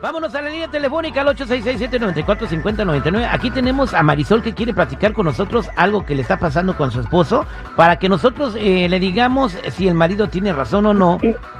[0.00, 3.28] Vámonos a la línea telefónica al 866-794-5099.
[3.32, 6.92] Aquí tenemos a Marisol que quiere platicar con nosotros algo que le está pasando con
[6.92, 7.46] su esposo
[7.76, 11.18] para que nosotros eh, le digamos si el marido tiene razón o no,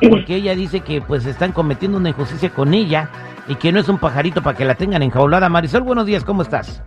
[0.09, 3.11] porque ella dice que pues están cometiendo una injusticia con ella
[3.49, 5.49] y que no es un pajarito para que la tengan enjaulada.
[5.49, 6.85] Marisol, buenos días, ¿cómo estás?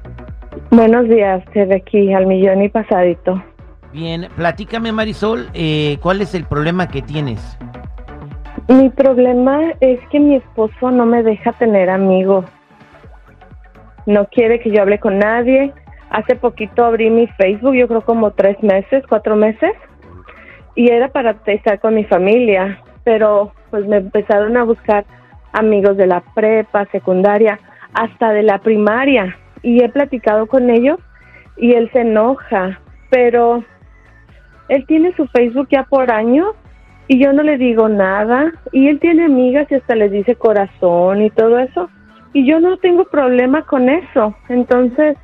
[0.69, 3.43] Buenos días, de aquí al millón y pasadito.
[3.91, 7.57] Bien, platícame Marisol, eh, ¿cuál es el problema que tienes?
[8.71, 12.45] Mi problema es que mi esposo no me deja tener amigos.
[14.05, 15.73] No quiere que yo hable con nadie.
[16.09, 19.73] Hace poquito abrí mi Facebook, yo creo como tres meses, cuatro meses,
[20.75, 25.03] y era para estar con mi familia, pero pues me empezaron a buscar
[25.51, 27.59] amigos de la prepa, secundaria,
[27.93, 30.97] hasta de la primaria, y he platicado con ellos
[31.57, 33.65] y él se enoja, pero
[34.69, 36.55] él tiene su Facebook ya por años
[37.07, 41.21] y yo no le digo nada y él tiene amigas y hasta les dice corazón
[41.21, 41.89] y todo eso
[42.33, 45.17] y yo no tengo problema con eso entonces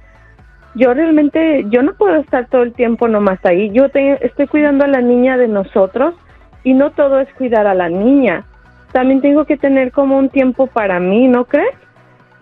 [0.76, 3.86] yo realmente yo no puedo estar todo el tiempo nomás ahí yo
[4.22, 6.16] estoy cuidando a la niña de nosotros
[6.64, 8.46] y no todo es cuidar a la niña
[8.92, 11.76] también tengo que tener como un tiempo para mí ¿no crees?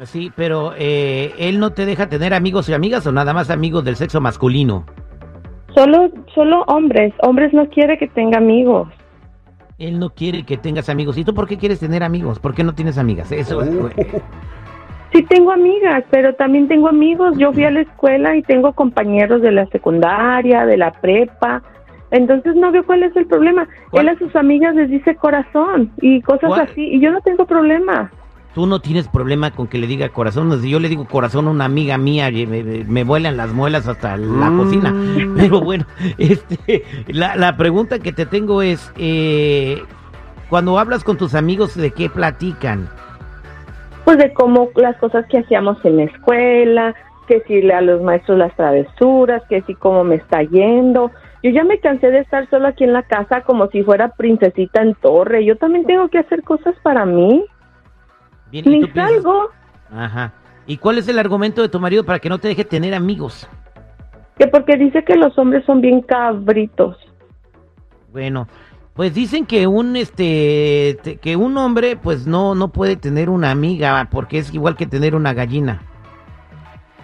[0.04, 3.86] Sí, pero eh, él no te deja tener amigos y amigas o nada más amigos
[3.86, 4.86] del sexo masculino.
[5.74, 7.14] Solo, solo hombres.
[7.22, 8.90] Hombres no quiere que tenga amigos.
[9.78, 11.18] Él no quiere que tengas amigos.
[11.18, 12.40] ¿Y tú por qué quieres tener amigos?
[12.40, 13.32] ¿Por qué no tienes amigas?
[13.32, 13.90] Eso uh.
[15.14, 17.38] Sí tengo amigas, pero también tengo amigos.
[17.38, 21.64] Yo fui a la escuela y tengo compañeros de la secundaria, de la prepa.
[22.12, 23.68] Entonces no veo cuál es el problema.
[23.94, 26.82] Él a sus amigas les dice corazón y cosas así.
[26.82, 28.12] Y yo no tengo problema.
[28.56, 30.62] Tú no tienes problema con que le diga corazón.
[30.62, 34.16] Si yo le digo corazón a una amiga mía, me, me vuelan las muelas hasta
[34.16, 34.58] la mm.
[34.58, 34.96] cocina.
[35.36, 35.86] Pero bueno,
[36.18, 39.84] este, la, la, pregunta que te tengo es, eh,
[40.50, 42.88] cuando hablas con tus amigos, ¿de qué platican?
[44.06, 46.96] Pues de cómo las cosas que hacíamos en la escuela,
[47.28, 51.12] que si a los maestros las travesuras, que si cómo me está yendo.
[51.44, 54.82] Yo ya me cansé de estar solo aquí en la casa como si fuera princesita
[54.82, 55.44] en torre.
[55.44, 57.46] Yo también tengo que hacer cosas para mí.
[58.64, 59.50] Ni salgo.
[59.92, 60.34] Ajá.
[60.68, 63.48] ¿Y cuál es el argumento de tu marido para que no te deje tener amigos?
[64.38, 66.98] Que porque dice que los hombres son bien cabritos.
[68.12, 68.48] Bueno,
[68.94, 74.08] pues dicen que un este que un hombre pues no no puede tener una amiga
[74.10, 75.82] porque es igual que tener una gallina.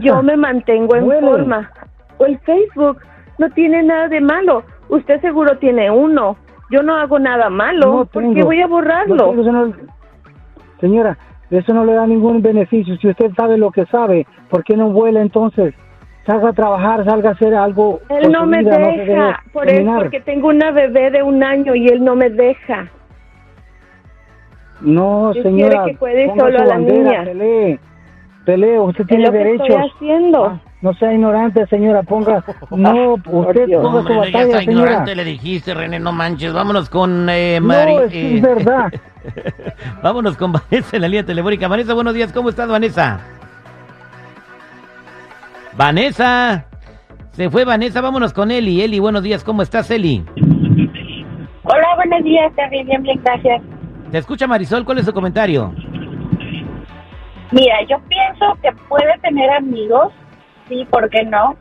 [0.00, 1.70] yo me mantengo en forma.
[2.18, 2.98] O el Facebook
[3.38, 4.62] no tiene nada de malo.
[4.88, 6.36] Usted seguro tiene uno.
[6.70, 8.06] Yo no hago nada malo.
[8.12, 9.34] ¿Por qué voy a borrarlo?
[10.80, 11.16] señora,
[11.50, 12.96] eso no le da ningún beneficio.
[12.96, 15.74] Si usted sabe lo que sabe, ¿por qué no vuela entonces?
[16.26, 18.00] salga a trabajar, salga a hacer algo.
[18.08, 22.04] Él no me deja, por eso, porque tengo una bebé de un año y él
[22.04, 22.90] no me deja.
[24.80, 25.84] No, señora.
[25.86, 27.24] que puede solo a la niña.
[27.24, 27.80] Pelee,
[28.44, 29.66] pelee, usted tiene derechos.
[29.68, 30.44] estoy haciendo.
[30.44, 32.44] Ah, no sea ignorante, señora, ponga.
[32.70, 34.62] No, usted ponga su batalla, señora.
[34.62, 36.52] ignorante le dijiste, René, no manches.
[36.52, 37.94] Vámonos con eh, Mari.
[37.94, 38.92] No, es, eh, verdad.
[40.02, 41.68] Vámonos con Vanessa en la línea telefónica.
[41.68, 43.20] Vanessa, buenos días, ¿cómo estás, Vanessa?
[45.76, 46.66] Vanessa.
[47.32, 48.80] Se fue Vanessa, vámonos con Eli.
[48.80, 50.24] Eli, buenos días, ¿cómo estás, Eli?
[51.64, 53.60] Hola, buenos días, también bien, bien, gracias.
[54.10, 55.72] Te escucha Marisol, ¿cuál es su comentario?
[57.50, 60.12] Mira, yo pienso que puede tener amigos,
[60.68, 61.56] sí, ¿por qué no?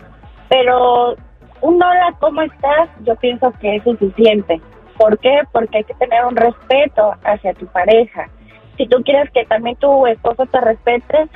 [0.50, 1.16] Pero
[1.62, 2.90] un hola, ¿cómo estás?
[3.04, 4.62] Yo pienso que es suficiente.
[4.98, 5.42] ¿Por qué?
[5.52, 8.30] Porque hay que tener un respeto hacia tu pareja.
[8.78, 11.28] Si tú quieres que también tu esposo te respete,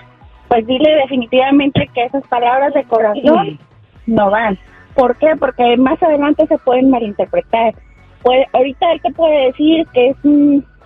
[0.47, 3.59] pues dile definitivamente que esas palabras de corazón
[4.05, 4.57] no van.
[4.95, 5.35] ¿Por qué?
[5.39, 7.73] Porque más adelante se pueden malinterpretar.
[8.21, 10.17] Puede, ahorita él te puede decir que es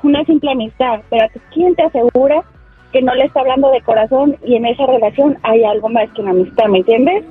[0.04, 2.44] una simple amistad, pero ¿quién te asegura
[2.92, 6.22] que no le está hablando de corazón y en esa relación hay algo más que
[6.22, 7.24] una amistad, ¿me entiendes?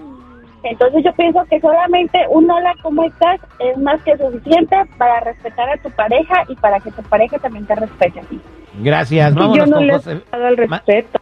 [0.65, 3.41] Entonces yo pienso que solamente un hola, ¿cómo estás?
[3.59, 7.67] es más que suficiente para respetar a tu pareja y para que tu pareja también
[7.67, 8.41] te respete a ti.
[8.81, 11.21] Gracias, Vámonos yo no le he faltado el respeto.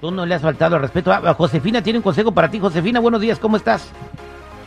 [0.00, 1.12] Tú no le has faltado el respeto.
[1.12, 2.58] Ah, Josefina tiene un consejo para ti.
[2.58, 3.92] Josefina, buenos días, ¿cómo estás?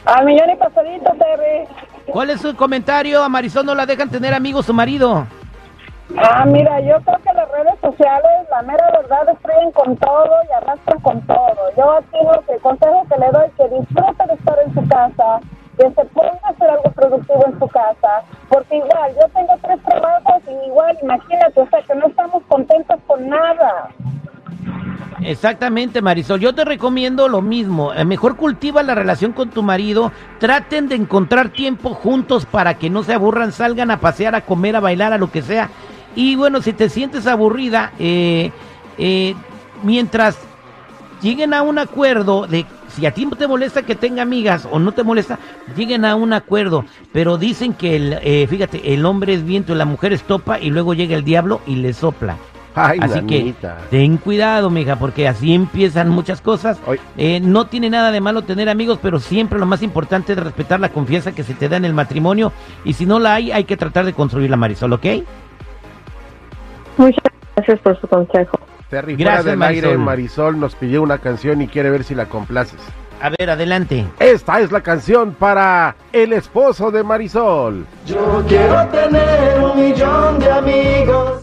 [0.06, 1.68] A millón y pasadito, Terry.
[2.06, 3.24] ¿Cuál es su comentario?
[3.24, 5.25] A Marisol no la dejan tener amigos su marido.
[6.18, 10.54] Ah, mira, yo creo que las redes sociales, la mera verdad, destruyen con todo y
[10.54, 11.57] arrastran con todo.
[11.75, 15.39] Yo aquí lo que consejo que le doy que disfrute de estar en su casa,
[15.77, 19.81] que se ponga a hacer algo productivo en su casa, porque igual, yo tengo tres
[19.83, 23.89] trabajos y igual, imagínate, o sea, que no estamos contentos con nada.
[25.25, 26.39] Exactamente, Marisol.
[26.39, 27.94] Yo te recomiendo lo mismo.
[27.94, 30.12] Eh, mejor cultiva la relación con tu marido.
[30.39, 33.51] Traten de encontrar tiempo juntos para que no se aburran.
[33.51, 35.69] Salgan a pasear, a comer, a bailar, a lo que sea.
[36.15, 38.51] Y bueno, si te sientes aburrida, eh,
[38.98, 39.36] eh,
[39.83, 40.38] mientras
[41.21, 44.92] lleguen a un acuerdo de si a ti te molesta que tenga amigas o no
[44.92, 45.39] te molesta,
[45.75, 46.86] lleguen a un acuerdo.
[47.12, 50.69] Pero dicen que, el, fíjate, el hombre es viento y la mujer es topa y
[50.69, 52.38] luego llega el diablo y le sopla.
[52.75, 53.54] Así que
[53.89, 56.80] ten cuidado, mija, porque así empiezan muchas cosas.
[57.18, 60.80] Eh, no tiene nada de malo tener amigos, pero siempre lo más importante es respetar
[60.80, 62.51] la confianza que se te da en el matrimonio.
[62.83, 65.06] Y si no la hay, hay que tratar de construirla, Marisol, ¿ok?
[66.98, 67.24] Muchas
[67.56, 68.60] gracias por su consejo.
[68.90, 69.86] Terry, gracias, del Marisol.
[69.86, 72.80] aire, Marisol nos pidió una canción y quiere ver si la complaces.
[73.22, 74.06] A ver, adelante.
[74.19, 77.86] Esta es la canción para el esposo de Marisol.
[78.06, 81.31] Yo quiero tener un millón de amigos.